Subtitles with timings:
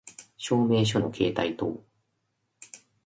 [0.35, 1.83] 証明書の携帯等